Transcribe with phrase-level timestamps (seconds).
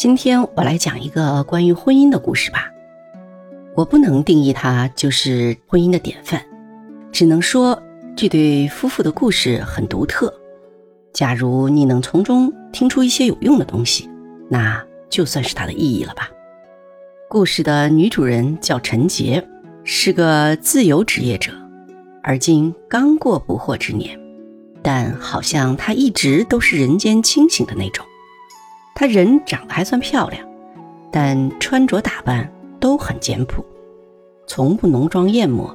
[0.00, 2.70] 今天我来讲一个关于婚姻的故事吧。
[3.76, 6.42] 我不能定义它就是婚姻的典范，
[7.12, 7.78] 只能说
[8.16, 10.32] 这对夫妇的故事很独特。
[11.12, 14.08] 假如你能从中听出一些有用的东西，
[14.48, 16.30] 那就算是它的意义了吧。
[17.28, 19.46] 故事的女主人叫陈杰，
[19.84, 21.52] 是个自由职业者，
[22.22, 24.18] 而今刚过不惑之年，
[24.80, 28.02] 但好像她一直都是人间清醒的那种。
[29.00, 30.46] 她人长得还算漂亮，
[31.10, 33.64] 但穿着打扮都很简朴，
[34.46, 35.74] 从不浓妆艳抹，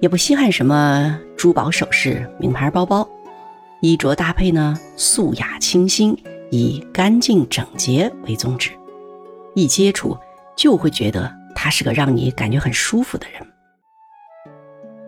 [0.00, 3.08] 也不稀罕什么珠宝首饰、名牌包包。
[3.82, 8.72] 衣着搭配呢，素雅清新，以干净整洁为宗旨。
[9.54, 10.18] 一接触
[10.56, 13.40] 就会觉得他是个让你感觉很舒服的人。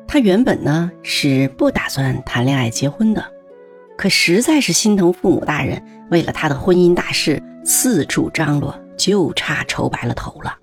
[0.07, 3.25] 他原本呢是不打算谈恋爱结婚的，
[3.97, 10.57] 可实在是心疼父母大人为了他的婚姻大事四处张罗，就差愁白了头了。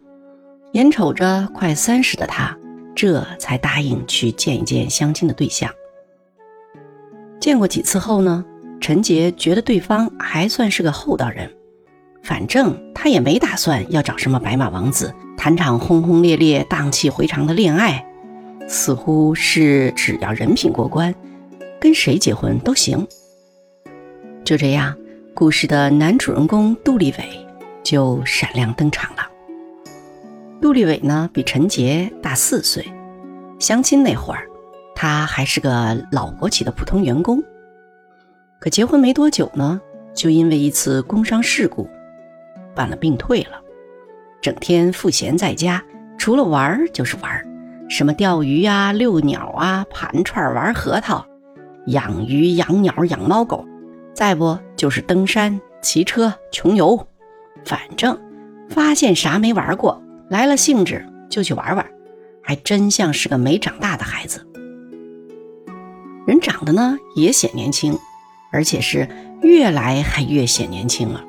[0.73, 2.55] 眼瞅着快三十的他，
[2.95, 5.71] 这才答应去见一见相亲的对象。
[7.39, 8.43] 见过几次后呢，
[8.81, 11.49] 陈杰觉得对方还算是个厚道人，
[12.21, 18.05] 反正他也没打算要找什么白马王子谈场轰轰烈烈、荡气回肠的恋爱，
[18.67, 21.15] 似乎是只要人品过关，
[21.79, 23.07] 跟谁结婚都行。
[24.43, 24.95] 就这样，
[25.33, 27.47] 故事的男主人公杜立伟
[27.83, 29.27] 就闪亮登场了。
[30.61, 32.85] 杜立伟呢，比陈杰大四岁，
[33.59, 34.45] 相亲那会儿。
[34.95, 37.41] 他还是个老国企的普通员工，
[38.59, 39.79] 可结婚没多久呢，
[40.13, 41.89] 就因为一次工伤事故，
[42.75, 43.61] 办了病退了，
[44.41, 45.81] 整天赋闲在家，
[46.17, 47.41] 除了玩就是玩，
[47.87, 51.25] 什么钓鱼啊、遛鸟啊、盘串、玩核桃、
[51.89, 53.65] 养鱼、养鸟、养猫狗，
[54.13, 57.07] 再不就是登山、骑车、穷游，
[57.65, 58.19] 反正
[58.69, 61.85] 发现啥没玩过，来了兴致就去玩玩，
[62.41, 64.45] 还真像是个没长大的孩子。
[66.27, 67.97] 人长得呢也显年轻，
[68.51, 69.07] 而且是
[69.41, 71.23] 越来还越显年轻了，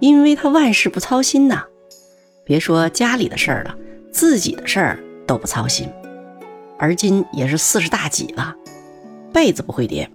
[0.00, 1.64] 因为他万事不操心呐。
[2.44, 3.74] 别说家里的事儿了，
[4.12, 5.88] 自己的事儿都不操心。
[6.78, 8.54] 而今也是四十大几了，
[9.32, 10.10] 被子不会叠，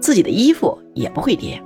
[0.00, 1.62] 自己的衣服也不会叠。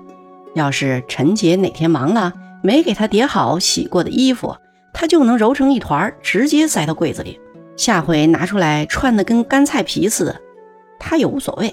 [0.54, 4.56] 要是陈杰哪天忙了没给他叠好洗过的衣服，
[4.92, 7.38] 他就能揉成一团，直接塞到柜子里，
[7.76, 10.40] 下回拿出来串的跟干菜皮似的，
[10.98, 11.72] 他也无所谓。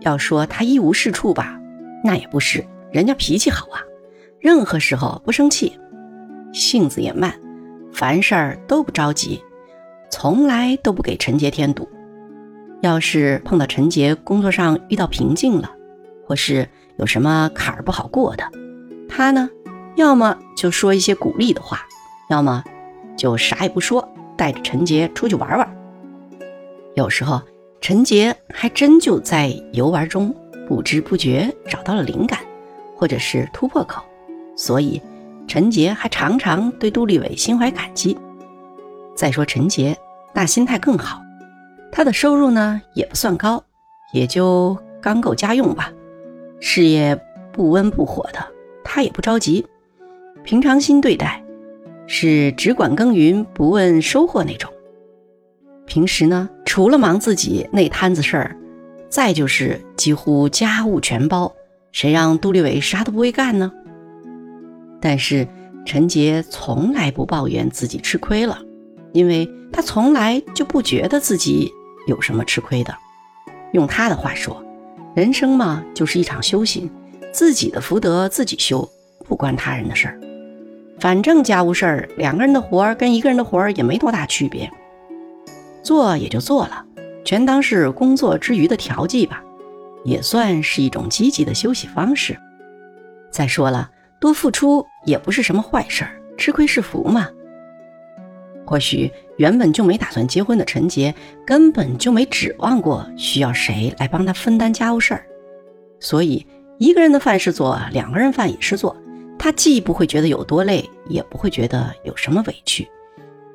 [0.00, 1.58] 要说他一无是处吧，
[2.04, 3.80] 那也不是，人家脾气好啊，
[4.38, 5.72] 任何时候不生气，
[6.52, 7.34] 性子也慢，
[7.92, 9.42] 凡事儿都不着急，
[10.10, 11.88] 从来都不给陈杰添堵。
[12.86, 15.70] 要是碰到陈杰工作上遇到瓶颈了，
[16.26, 18.44] 或是有什么坎儿不好过的，
[19.08, 19.50] 他呢，
[19.96, 21.80] 要么就说一些鼓励的话，
[22.30, 22.62] 要么
[23.16, 25.76] 就啥也不说，带着陈杰出去玩玩。
[26.94, 27.42] 有时候。
[27.78, 30.34] 陈杰还真就在游玩中
[30.66, 32.40] 不知不觉找到了灵感，
[32.96, 34.02] 或者是突破口，
[34.56, 35.00] 所以
[35.46, 38.16] 陈杰还常常对杜立伟心怀感激。
[39.14, 39.96] 再说陈杰
[40.32, 41.20] 那心态更好，
[41.90, 43.64] 他的收入呢也不算高，
[44.12, 45.92] 也就刚够家用吧。
[46.60, 47.18] 事业
[47.52, 48.46] 不温不火的，
[48.84, 49.66] 他也不着急，
[50.42, 51.42] 平常心对待，
[52.06, 54.70] 是只管耕耘不问收获那种。
[55.86, 58.56] 平时呢，除了忙自己那摊子事儿，
[59.08, 61.52] 再就是几乎家务全包。
[61.92, 63.72] 谁让杜立伟啥都不会干呢？
[65.00, 65.46] 但是
[65.86, 68.58] 陈杰从来不抱怨自己吃亏了，
[69.12, 71.72] 因为他从来就不觉得自己
[72.06, 72.94] 有什么吃亏的。
[73.72, 74.64] 用他的话说，
[75.14, 76.90] 人生嘛就是一场修行，
[77.32, 78.88] 自己的福德自己修，
[79.26, 80.20] 不关他人的事儿。
[80.98, 84.70] 反正家务事儿，两个人的活儿跟一个人的活儿也没多大区别。
[85.82, 86.84] 做也就做了，
[87.24, 89.42] 全当是工作之余的调剂吧，
[90.04, 92.36] 也算是一种积极的休息方式。
[93.30, 97.28] 再说了，多付出也不是什么坏事儿，吃亏是福嘛。
[98.66, 101.14] 或许原本就没打算结婚的陈杰，
[101.46, 105.24] 根本就没指望过需要谁来帮他分担家务事儿，
[106.00, 106.44] 所以
[106.78, 108.96] 一个人的饭是做，两个人饭也是做，
[109.38, 112.86] 他既不会觉得有多累，也不会觉得有什么委屈。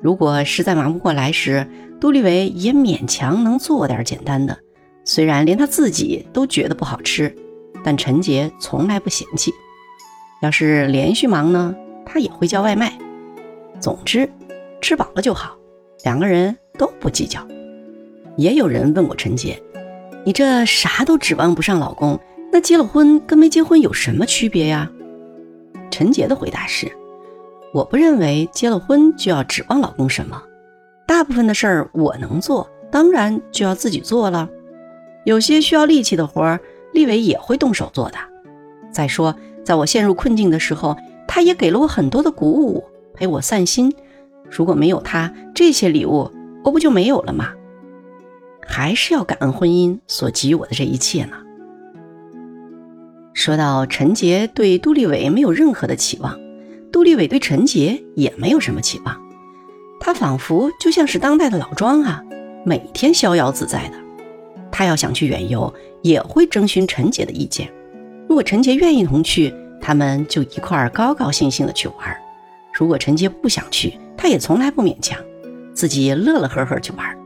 [0.00, 1.64] 如果实在忙不过来时，
[2.00, 4.58] 杜立伟也勉强能做点简单的，
[5.04, 7.32] 虽然连他自己都觉得不好吃，
[7.84, 9.52] 但陈杰从来不嫌弃。
[10.40, 11.72] 要是连续忙呢，
[12.04, 12.98] 他也会叫外卖。
[13.78, 14.28] 总之，
[14.82, 15.56] 吃饱了就好，
[16.02, 17.40] 两个人都不计较。
[18.36, 19.62] 也有人问过陈杰
[20.26, 22.18] ：“你这啥都指望不上老公，
[22.52, 24.90] 那结了婚跟没结婚有什么区别呀？”
[25.88, 26.90] 陈杰的回答是
[27.72, 30.42] ：“我不认为结了婚就要指望老公什么，
[31.06, 34.48] 大部分的事儿我能做，当然就要自己做了。
[35.24, 36.60] 有些需要力气的活儿，
[36.92, 38.18] 立伟也会动手做的。
[38.90, 39.32] 再说，
[39.62, 40.96] 在我陷入困境的时候，
[41.28, 42.82] 他也给了我很多的鼓舞，
[43.14, 43.94] 陪我散心。
[44.54, 46.30] 如果没有他，这些礼物
[46.62, 47.48] 我不就没有了吗？
[48.66, 51.36] 还是要感恩婚姻所给予我的这一切呢。
[53.32, 56.38] 说到陈杰对杜立伟没有任何的期望，
[56.92, 59.18] 杜立伟对陈杰也没有什么期望。
[59.98, 62.22] 他仿佛就像是当代的老庄啊，
[62.66, 63.94] 每天逍遥自在的。
[64.70, 65.72] 他要想去远游，
[66.02, 67.72] 也会征询陈杰的意见。
[68.28, 71.96] 如果陈杰愿意同去，他们就一块儿高高兴兴的去玩；
[72.74, 75.18] 如果陈杰不想去，他也从来不勉强，
[75.74, 77.18] 自己乐乐呵呵去玩。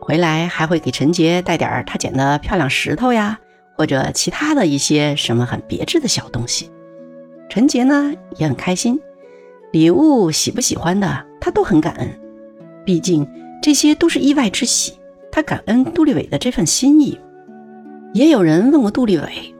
[0.00, 3.38] 回来还会给陈杰带点他捡的漂亮石头呀。
[3.78, 6.70] 或者其他的一些什么很别致的小东西，
[7.50, 8.98] 陈杰呢也很开心。
[9.70, 12.08] 礼物喜不喜欢的，他都很感恩。
[12.86, 13.28] 毕竟
[13.62, 14.94] 这些都是意外之喜，
[15.30, 17.20] 他感恩杜立伟的这份心意。
[18.14, 19.54] 也有人问过杜立伟：“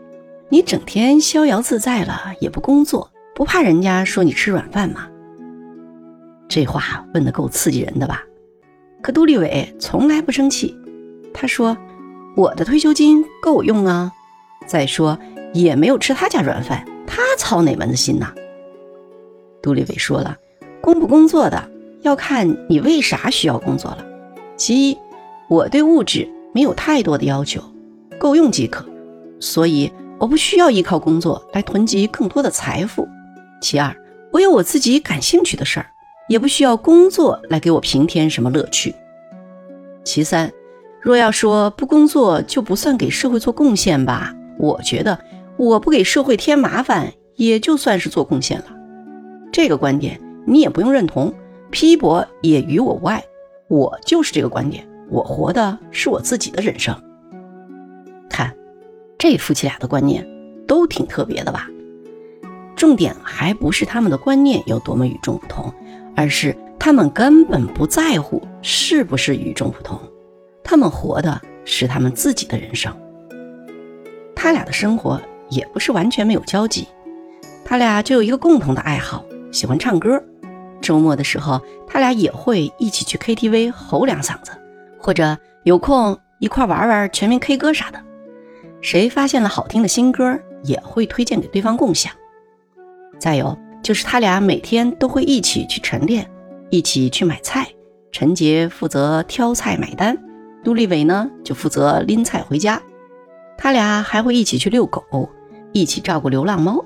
[0.49, 5.07] 你整天逍遥自在了，也不工作，不怕人家说你吃软饭吗？”
[6.49, 8.23] 这话问得够刺激人的吧？
[9.03, 10.77] 可杜立伟从来不生气，
[11.33, 11.77] 他说。
[12.37, 14.13] 我的退休金够用啊！
[14.67, 15.19] 再说
[15.55, 18.31] 也没有吃他家软饭，他操哪门子心呐？
[19.63, 20.37] 杜立伟说了，
[20.83, 21.71] 工不工作的
[22.03, 24.05] 要看你为啥需要工作了。
[24.55, 24.99] 其一，
[25.49, 27.63] 我对物质没有太多的要求，
[28.19, 28.85] 够用即可，
[29.41, 33.09] 所以我不需要依靠工作来囤积更多的财富。
[33.63, 33.97] 其二，
[34.31, 35.87] 我有我自己感兴趣的事儿，
[36.29, 38.95] 也不需要工作来给我平添什么乐趣。
[40.05, 40.53] 其三。
[41.03, 45.17] 若要说不工作就不算给社会做贡献吧，我觉得
[45.57, 48.65] 我不给社会添麻烦，也就算是做贡献了。
[49.53, 51.33] 这个观点你也不用认同，
[51.71, 53.23] 批驳也与我无碍。
[53.69, 56.93] 我就是这个观点，我活的是我自己的人生。
[58.29, 58.53] 看，
[59.17, 60.27] 这夫妻俩的观念
[60.67, 61.69] 都挺特别的吧？
[62.75, 65.73] 重点还不是他们的观念有多么与众不同，
[66.17, 70.01] 而是他们根本不在乎是不是与众不同。
[70.65, 72.93] 他们活的是他们自己的人生，
[74.35, 76.89] 他俩的生活也不是完全没有交集，
[77.65, 80.21] 他俩就有一个共同的爱好，喜欢唱歌。
[80.81, 84.53] 周末的时候，他俩也会一起去 KTV 吼两嗓子，
[84.99, 88.01] 或者有空一块玩玩全民 K 歌啥的。
[88.81, 92.13] 谁发现了好听的新歌，也会推荐给对方共享。
[93.19, 96.29] 再有就是他俩每天都会一起去晨练，
[96.71, 97.69] 一起去买菜，
[98.11, 100.17] 陈杰负责挑菜买单。
[100.65, 102.83] 杜立伟呢，就负责拎菜回家，
[103.57, 105.29] 他俩还会一起去遛狗，
[105.73, 106.85] 一起照顾流浪猫，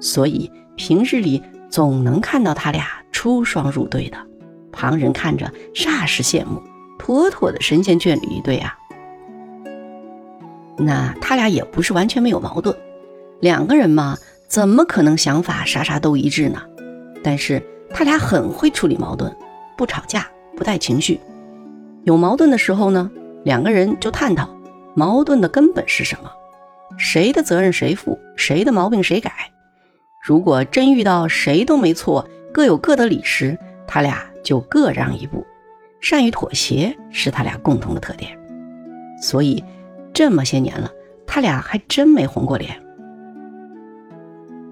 [0.00, 4.18] 所以平日里总能看到他俩出双入对的，
[4.70, 6.62] 旁人看着煞是羡慕，
[6.98, 8.76] 妥妥的神仙眷侣一对啊。
[10.76, 12.76] 那他俩也不是完全没有矛盾，
[13.40, 14.18] 两个人嘛，
[14.52, 16.60] 怎么可能想法啥啥都一致呢？
[17.24, 19.34] 但是他俩很会处理矛盾，
[19.78, 21.18] 不吵架，不带情绪，
[22.04, 23.10] 有矛盾的时候呢。
[23.44, 24.48] 两个人就探讨
[24.94, 26.30] 矛盾的根本是什么，
[26.98, 29.32] 谁的责任谁负，谁的毛病谁改。
[30.22, 33.58] 如果真遇到谁都没错，各有各的理时，
[33.88, 35.44] 他俩就各让一步，
[36.00, 38.38] 善于妥协是他俩共同的特点。
[39.20, 39.64] 所以
[40.12, 40.90] 这么些年了，
[41.26, 42.80] 他俩还真没红过脸。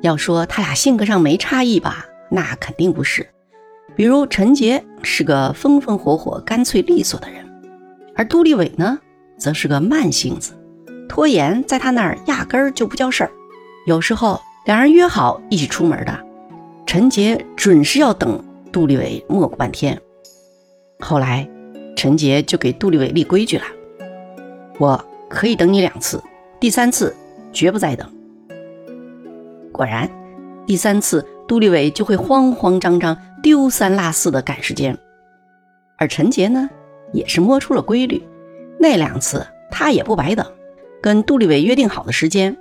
[0.03, 3.29] 要说他俩性格上没差异吧，那肯定不是。
[3.97, 7.45] 比如陈杰是个风风火火、干脆利索的人。
[8.17, 8.99] 而杜立伟呢，
[9.37, 10.53] 则是个慢性子，
[11.09, 13.31] 拖延在他那儿压根儿就不叫事儿。
[13.87, 16.21] 有时候两人约好一起出门的，
[16.87, 20.01] 陈杰准是要等杜立伟磨过半天。
[21.01, 21.49] 后来，
[21.97, 23.65] 陈杰就给杜立伟立规矩了：
[24.79, 26.23] 我可以等你两次，
[26.59, 27.15] 第三次
[27.53, 28.11] 绝不再等。
[29.81, 30.11] 果然，
[30.67, 34.95] 第三次杜立伟就会慌慌张张、丢三落四的赶时间，
[35.97, 36.69] 而陈杰呢？
[37.15, 38.23] 也是摸出了规律，
[38.79, 40.45] 那两次他也不白等，
[41.01, 42.55] 跟杜立伟约定好的时间，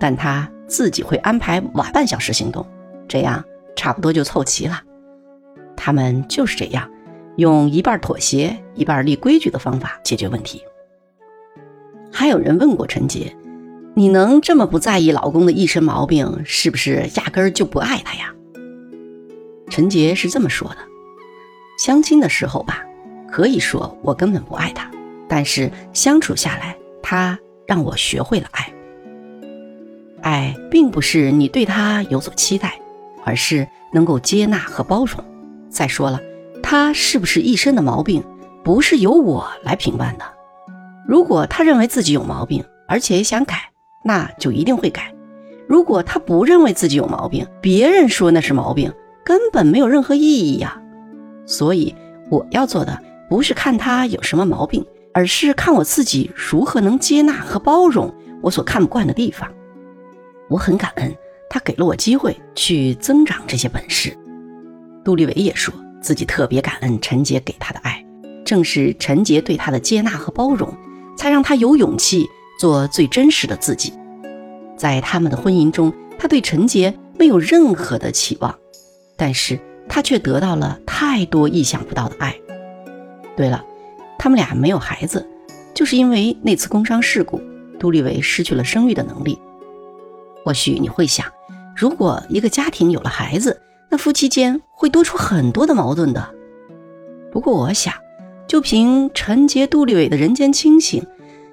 [0.00, 2.66] 但他自己会安排晚半小时行动，
[3.06, 3.44] 这样
[3.76, 4.82] 差不多就凑齐了。
[5.76, 6.90] 他们就是这样，
[7.36, 10.60] 用一半妥协、一半立规矩的方法解决问题。
[12.10, 13.32] 还有人问过陈杰
[13.96, 18.34] ：“你能这么不在意老公的一身毛病，是不是压根儿就不爱他呀？”
[19.70, 20.76] 陈杰是这么说的
[21.80, 22.84] ：“相亲的时候吧。”
[23.28, 24.88] 可以说我根本不爱他，
[25.28, 28.72] 但是相处下来，他让我学会了爱。
[30.22, 32.78] 爱并不是你对他有所期待，
[33.24, 35.22] 而是能够接纳和包容。
[35.68, 36.20] 再说了，
[36.62, 38.22] 他是不是一身的毛病，
[38.62, 40.24] 不是由我来评判的。
[41.06, 43.70] 如果他认为自己有毛病，而且想改，
[44.06, 45.02] 那就一定会改；
[45.66, 48.92] 如果他不认为自己有毛病，别人说那是毛病，
[49.24, 50.80] 根本没有任何意义呀。
[51.44, 51.92] 所以
[52.30, 59.50] 我要做的不是看他有什么毛病，而是看我自己如何能接纳和包容我所看不惯的地方。
[60.48, 61.12] 我很感恩
[61.50, 64.16] 他给了我机会去增长这些本事。
[65.04, 68.04] 杜立伟也说自己特别感恩陈杰给他的爱，
[68.44, 70.72] 正是陈杰对他的接纳和包容，
[71.16, 72.24] 才让他有勇气
[72.58, 73.92] 做最真实的自己。
[74.76, 78.54] 在他们的婚姻中，他对陈杰没有任何的期望，
[79.16, 79.58] 但是
[79.88, 82.34] 他却得到了太多意想不到的爱。
[83.36, 83.64] 对了，
[84.18, 85.26] 他们俩没有孩子，
[85.74, 87.40] 就是因为那次工伤事故，
[87.78, 89.38] 杜立伟失去了生育的能力。
[90.44, 91.26] 或许你会想，
[91.76, 93.60] 如果一个家庭有了孩子，
[93.90, 96.34] 那夫妻间会多出很多的矛盾的。
[97.32, 97.92] 不过我想，
[98.46, 101.04] 就凭陈杰、杜立伟的人间清醒，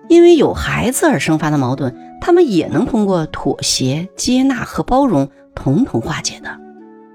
[0.10, 6.50] 因为有孩子而生发的矛盾，他们也能通过妥协、接纳和包容，统统化解的。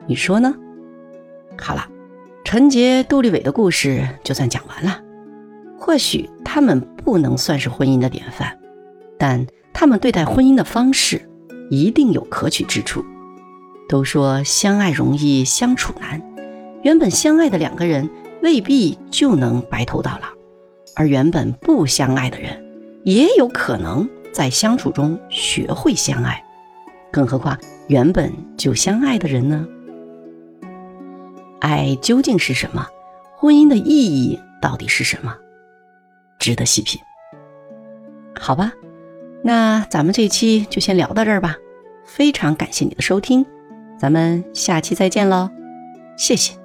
[0.06, 0.54] 你说呢？
[1.58, 1.86] 好了，
[2.44, 5.00] 陈杰、杜立伟的故事就算讲完了。
[5.78, 8.58] 或许他们不能算是婚姻的典范，
[9.18, 11.28] 但他们对待婚姻的方式。
[11.70, 13.04] 一定有可取之处。
[13.90, 16.18] 都说相爱容易相处难，
[16.82, 18.08] 原本相爱的两个人
[18.42, 20.28] 未必就能白头到老，
[20.96, 22.64] 而原本不相爱的人
[23.08, 26.44] 也有可能在相处中学会相爱。
[27.10, 29.66] 更何况原本就相爱的人呢？
[31.58, 32.86] 爱究竟是什么？
[33.34, 35.34] 婚姻的意义到底是什么？
[36.38, 37.00] 值得细品。
[38.38, 38.74] 好吧。
[39.42, 41.56] 那咱们这期就先聊到这儿吧，
[42.04, 43.46] 非常感谢你的收听，
[43.98, 45.48] 咱们下期再见喽，
[46.18, 46.57] 谢谢。